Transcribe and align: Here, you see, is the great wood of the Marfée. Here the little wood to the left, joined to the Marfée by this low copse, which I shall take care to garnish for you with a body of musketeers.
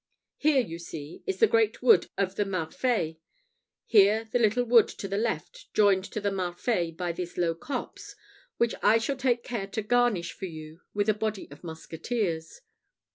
Here, 0.37 0.59
you 0.61 0.79
see, 0.79 1.21
is 1.27 1.37
the 1.37 1.45
great 1.45 1.83
wood 1.83 2.07
of 2.17 2.33
the 2.35 2.43
Marfée. 2.43 3.19
Here 3.85 4.23
the 4.31 4.39
little 4.39 4.63
wood 4.63 4.87
to 4.87 5.07
the 5.07 5.15
left, 5.19 5.71
joined 5.75 6.05
to 6.05 6.19
the 6.19 6.31
Marfée 6.31 6.97
by 6.97 7.11
this 7.11 7.37
low 7.37 7.53
copse, 7.53 8.15
which 8.57 8.73
I 8.81 8.97
shall 8.97 9.15
take 9.15 9.43
care 9.43 9.67
to 9.67 9.83
garnish 9.83 10.33
for 10.33 10.45
you 10.47 10.81
with 10.95 11.07
a 11.07 11.13
body 11.13 11.47
of 11.51 11.63
musketeers. 11.63 12.61